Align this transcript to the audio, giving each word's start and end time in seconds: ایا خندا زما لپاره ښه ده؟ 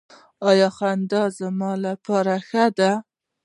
ایا 0.49 0.69
خندا 0.77 1.23
زما 1.39 1.71
لپاره 1.85 2.35
ښه 2.47 2.65
ده؟ 2.77 2.91